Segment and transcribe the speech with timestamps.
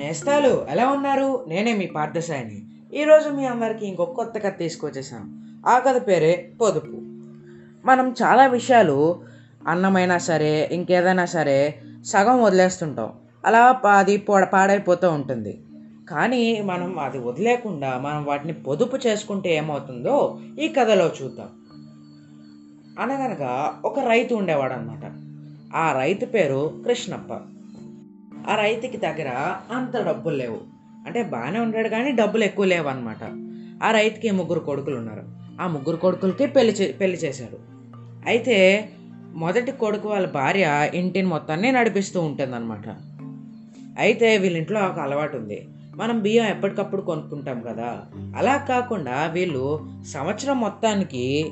[0.00, 1.44] నేస్తాలు ఎలా ఉన్నారు?
[1.48, 2.62] నేనే మీ పార్థసాయిని.
[2.98, 5.24] ఈరోజు మీ అందరికీ ఇంకొక కొత్త కథ తీసుకొచ్చేసాను.
[5.68, 6.96] ఆ కథ పేరే పొదుపు.
[7.86, 9.22] మనం చాలా విషయాలు
[9.68, 13.12] అన్నమైనా సరే ఇంకేదైనా సరే సగం వదిలేస్తుంటాం.
[13.44, 15.64] అలా అది పొడ పాడైపోతూ ఉంటుంది.
[16.10, 21.48] కానీ మనం అది వదిలేకుండా మనం వాటిని పొదుపు చేసుకుంటే ఏమవుతుందో ఈ కథలో చూద్దాం.
[22.98, 25.12] అనగనగా ఒక రైతు ఉండేవాడు అనమాట
[25.76, 27.59] ఆ రైతు పేరు కృష్ణప్ప.
[28.50, 30.60] ఆ రైతుకి దగ్గర అంత డబ్బులు లేవు.
[31.06, 33.22] అంటే బాగానే ఉంటాడు కానీ డబ్బులు ఎక్కువ లేవు అనమాట
[33.84, 35.22] ఆ రైతుకి ముగ్గురు కొడుకులు ఉన్నారు.
[35.60, 37.58] ఆ ముగ్గురు కొడుకులకి పెళ్ళి చే పెళ్ళి చేశాడు
[38.26, 38.88] అయితే
[39.34, 42.88] మొదటి కొడుకు వాళ్ళ భార్య ఇంటిని మొత్తాన్ని నడిపిస్తూ ఉంటుందన్నమాట.
[43.98, 45.68] అయితే వీళ్ళింట్లో ఒక అలవాటు ఉంది.
[45.94, 48.04] మనం బియ్యం ఎప్పటికప్పుడు కొనుక్కుంటాం కదా.
[48.36, 51.50] అలా కాకుండా వీళ్ళు సంవత్సరం మొత్తానికి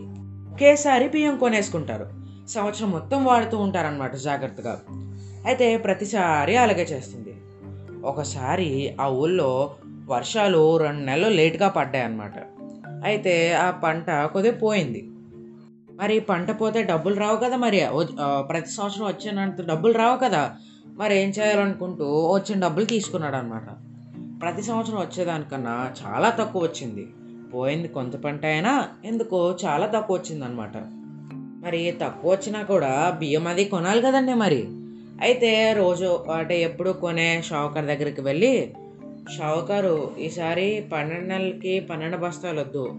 [0.53, 2.07] ఒకేసారి బియ్యం కొనేసుకుంటారు.
[2.49, 4.81] సంవత్సరం మొత్తం వాడుతూ ఉంటారనమాట జాగ్రత్తగా.
[5.47, 7.35] అయితే ప్రతిసారి అలాగే చేస్తుంది.
[8.05, 9.75] ఒకసారి ఆ ఊళ్ళో
[10.09, 12.33] వర్షాలు రెండు నెలలు లేట్గా పడ్డాయన్నమాట.
[13.05, 15.11] అయితే ఆ పంట కొద్దిగా పోయింది.
[15.93, 17.83] మరి పంట పోతే డబ్బులు రావు కదా మరి?
[18.39, 20.57] ప్రతి సంవత్సరం వచ్చినంత డబ్బులు రావు కదా?
[20.97, 23.67] మరి ఏం చేయాలనుకుంటూ వచ్చిన డబ్బులు తీసుకున్నాడు అనమాట
[24.41, 27.09] ప్రతి సంవత్సరం వచ్చేదానికన్నా చాలా తక్కువ వచ్చింది.
[27.55, 30.77] పోయింది కొంత పంట అయినా ఎందుకో చాలా తక్కువ వచ్చిందనమాట
[31.65, 34.78] మరి తక్కువ వచ్చినా కూడా బియ్యం అది కొనాలి కదండి మరి?
[35.21, 38.75] అయితే రోజు అంటే ఎప్పుడు కొనే షావుకార్ దగ్గరికి వెళ్ళి
[39.39, 42.95] షావుకారు ఈసారి పన్నెండు నెలలకి పన్నెండు బస్తాలు వద్దు.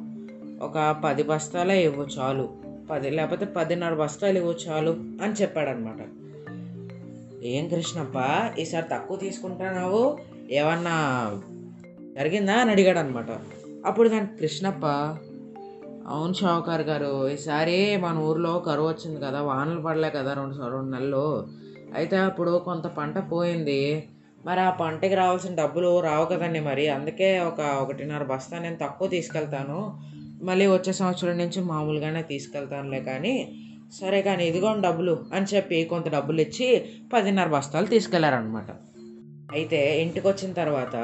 [0.62, 2.50] ఒక పది బస్తాలే ఇవ్వు చాలు.
[2.92, 5.98] పది లేకపోతే పదిన్నర బస్తాలు ఇవ్వు చాలు అని చెప్పాడనమాట.
[7.44, 8.16] ఏం కృష్ణప్ప
[8.60, 10.18] ఈసారి తక్కువ తీసుకుంటున్నావు?
[10.52, 10.98] ఏమన్నా
[12.18, 12.54] జరిగిందా?
[12.54, 13.28] అని అడిగాడు అనమాట
[13.86, 14.86] అప్పుడు దానికి కృష్ణప్ప
[16.08, 21.48] అవును షావుకార్ గారు ఈసారి మన ఊర్లో కరువు వచ్చింది కదా వానలు పడలే కదా రెండు రెండు నెలలు.
[21.96, 24.08] అయితే అప్పుడు కొంత పంట పోయింది.
[24.46, 26.88] మరి ఆ పంటకి రావాల్సిన డబ్బులు రావు కదండి మరి.
[26.90, 29.98] అందుకే ఒక ఒకటిన్నర బస్తా నేను తక్కువ తీసుకెళ్తాను.
[30.44, 33.56] మళ్ళీ వచ్చే సంవత్సరం నుంచి మామూలుగానే తీసుకెళ్తానులే కానీ
[34.02, 38.72] సరే కానీ ఇదిగోండి డబ్బులు అని చెప్పి కొంత డబ్బులు ఇచ్చి పదిన్నర బస్తాలు తీసుకెళ్ళారనమాట
[39.52, 40.96] అయితే ఇంటికి వచ్చిన తర్వాత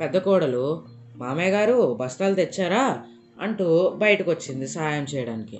[0.00, 0.82] పెద్ద కోడలు
[1.16, 3.02] మామయ్య గారు బస్తాలు తెచ్చారా?
[3.40, 5.58] అంటూ బయటకు వచ్చింది సహాయం చేయడానికి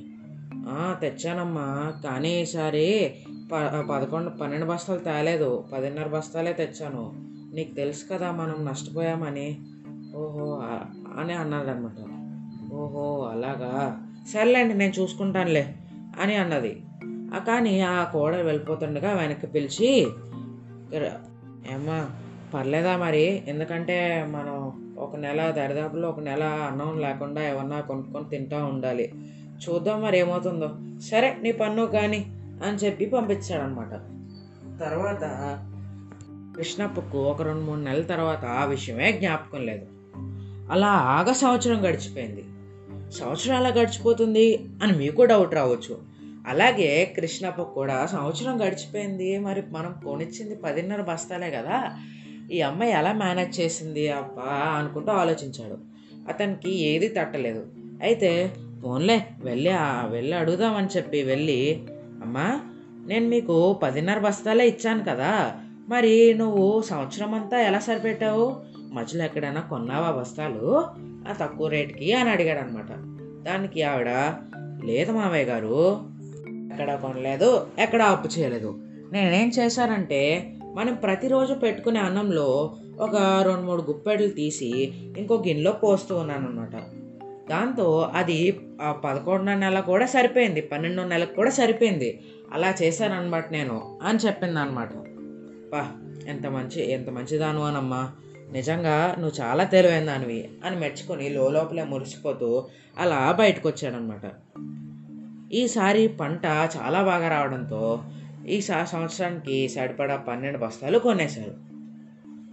[1.00, 1.92] తెచ్చానమ్మా.
[2.04, 3.14] కానీ ఈసారి
[3.54, 3.56] ప
[3.90, 5.64] పదకొండు పన్నెండు బస్తాలు తేలేదు.
[5.72, 7.12] పదిన్నర బస్తాలే తెచ్చాను.
[7.54, 9.58] నీకు తెలుసు కదా మనం నష్టపోయామని.
[10.16, 10.62] ఓహో
[11.20, 12.00] అని అన్నాడనమాట
[12.74, 14.02] ఓహో అలాగా?
[14.34, 15.74] సర్లేండి నేను చూసుకుంటానులే
[16.20, 16.82] అని అన్నది.
[17.46, 20.06] కానీ ఆ కోడలు వెళ్ళిపోతుండగా వెనక్కి పిలిచి
[21.72, 22.10] ఏమ్మా
[22.54, 23.42] పర్లేదా మరి?
[23.48, 29.12] ఎందుకంటే మనం ఒక నెల దరిదాపులో ఒక నెల అన్నం లేకుండా ఏమన్నా కొనుక్కొని తింటా ఉండాలి.
[29.64, 30.70] చూద్దాం మరి ఏమవుతుందో.
[31.00, 33.90] సరే నీ పన్ను కానీ అని చెప్పి పంపించాడనమాట.
[34.80, 35.58] తర్వాత
[36.56, 39.86] కృష్ణప్పకు ఒక రెండు మూడు నెలల తర్వాత ఆ విషయమే జ్ఞాపకం లేదు.
[40.72, 42.44] అలా ఆగ సంవత్సరం గడిచిపోయింది.
[43.14, 46.02] సంవత్సరం ఎలా గడిచిపోతుంది అని మీకు డౌట్ రావచ్చు.
[46.46, 49.38] అలాగే కృష్ణప్ప కూడా సంవత్సరం గడిచిపోయింది.
[49.38, 51.96] మరి మనం కొనిచ్చింది పదిన్నర బస్తాలే కదా.
[52.52, 55.78] ఈ అమ్మాయి ఎలా మేనేజ్ చేసింది అబ్బా అనుకుంటూ ఆలోచించాడు.
[56.28, 57.66] అతనికి ఏది తట్టలేదు.
[58.02, 59.70] అయితే ఫోన్లే వెళ్ళి
[60.08, 61.86] వెళ్ళి అడుగుదామని చెప్పి వెళ్ళి
[62.34, 62.60] అమ్మా
[63.06, 65.52] నేను మీకు పదిన్నర బస్తాలే ఇచ్చాను కదా.
[65.88, 68.56] మరి నువ్వు సంవత్సరం అంతా ఎలా సరిపెట్టావు?
[68.92, 70.86] మధ్యలో ఎక్కడైనా కొన్నావా బస్తాలు?
[71.28, 72.90] ఆ తక్కువ రేటుకి అని అడిగాడు అనమాట
[73.44, 74.08] దానికి ఆవిడ
[74.84, 76.00] లేదు మావయ్య గారు
[76.72, 78.78] ఎక్కడ కొనలేదు ఎక్కడ అప్పు చేయలేదు.
[79.12, 86.48] నేనేం చేశానంటే మనం ప్రతిరోజు పెట్టుకునే అన్నంలో ఒక రెండు మూడు గుప్పెడులు తీసి ఇంకో గిన్నెలో పోస్తూ ఉన్నాను
[86.48, 87.03] అనమాట
[87.50, 88.58] దాంతో అది
[89.04, 92.20] పదకొండో నెల కూడా సరిపోయింది పన్నెండో నెలకు కూడా సరిపోయింది.
[92.52, 94.88] అలా చేశాను అనమాట నేను అని చెప్పింది అనమాట
[95.72, 95.92] పా
[96.28, 98.10] ఎంత మంచి ఎంత మంచిదాను అనమ్మా
[98.52, 102.64] నిజంగా నువ్వు చాలా తెలివైన దానివి అని మెచ్చుకొని లోపలే మురిసిపోతూ
[102.98, 104.26] అలా బయటకు వచ్చాడనమాట
[105.52, 108.02] ఈసారి పంట చాలా బాగా రావడంతో
[108.48, 111.73] ఈ సంవత్సరానికి సరిపడా పన్నెండు బస్తాలు కొనేశారు.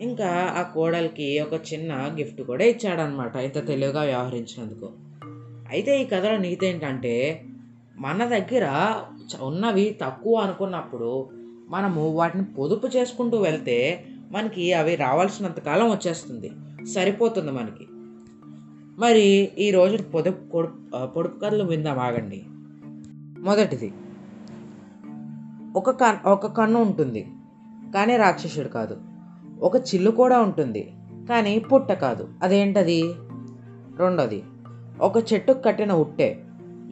[0.01, 4.89] ఇంకా ఆ కోడలికి ఒక చిన్న గిఫ్ట్ కూడా ఇచ్చాడనమాట ఇంత తెలివిగా వ్యవహరించినందుకు.
[5.69, 7.43] అయితే ఈ కథలో నీతి ఏంటంటే
[7.97, 8.93] మన దగ్గర
[9.41, 11.29] ఉన్నవి తక్కువ అనుకున్నప్పుడు
[11.69, 16.51] మనము వాటిని పొదుపు చేసుకుంటూ వెళ్తే మనకి అవి రావాల్సినంత కాలం వచ్చేస్తుంది
[16.85, 17.85] సరిపోతుంది మనకి.
[19.01, 22.43] మరి ఈరోజు పొదుపు కొడుపు పొడుపు కథలు విందాం ఆగండి.
[23.39, 23.93] మొదటిది
[25.75, 27.27] ఒక కన్ ఒక కన్ను ఉంటుంది
[27.95, 29.10] కానీ రాక్షసుడు కాదు.
[29.61, 30.93] ఒక చిల్లు కూడా ఉంటుంది.
[31.29, 32.29] కానీ పుట్ట కాదు.
[32.43, 33.13] అదేంటది?
[33.99, 34.43] రెండోది
[35.01, 36.43] ఒక చెట్టుకు కట్టిన ఉట్టే.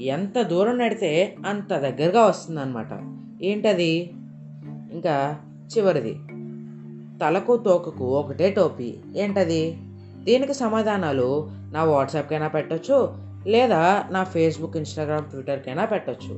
[0.02, 2.88] ఎంత దూరం నడితే అంత దగ్గరగా వస్తుందన్నమాట.
[3.44, 4.14] ఏంటది?
[4.92, 5.38] ఇంకా
[5.78, 6.14] చివరిది
[7.22, 8.98] తలకు తోకకు ఒకటే టోపీ.
[9.16, 9.78] ఏంటది?
[10.24, 13.14] దీనికి సమాధానాలు నా వాట్సాప్కైనా పెట్టొచ్చు
[13.48, 16.36] లేదా నా ఫేస్బుక్ ఇన్స్టాగ్రామ్ ట్విట్టర్కైనా పెట్టొచ్చు.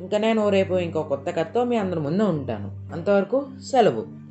[0.00, 2.92] ఇంకా నేను రేపు ఇంకో కొత్త కథతో మీ అందరి ముందు ఉంటాను.
[2.92, 4.23] అంతవరకు సెలవు.